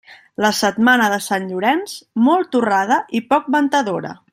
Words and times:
La 0.45 0.49
setmana 0.59 1.09
de 1.15 1.19
Sant 1.25 1.45
Llorenç, 1.51 1.95
molt 2.31 2.53
torrada 2.57 2.99
i 3.21 3.23
poc 3.35 3.51
ventadora. 3.61 4.17